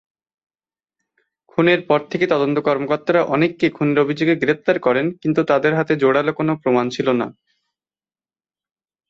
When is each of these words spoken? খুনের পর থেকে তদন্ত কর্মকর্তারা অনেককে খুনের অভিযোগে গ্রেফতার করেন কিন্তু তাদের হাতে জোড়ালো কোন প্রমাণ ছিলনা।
খুনের 1.51 1.81
পর 1.87 1.99
থেকে 2.11 2.25
তদন্ত 2.27 2.57
কর্মকর্তারা 2.59 3.21
অনেককে 3.25 3.67
খুনের 3.69 3.97
অভিযোগে 3.99 4.35
গ্রেফতার 4.35 4.77
করেন 4.79 5.05
কিন্তু 5.21 5.41
তাদের 5.43 5.71
হাতে 5.75 5.93
জোড়ালো 5.95 6.31
কোন 6.33 6.49
প্রমাণ 6.61 6.85
ছিলনা। 6.89 7.27